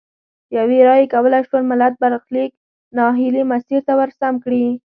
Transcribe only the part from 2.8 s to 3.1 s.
نا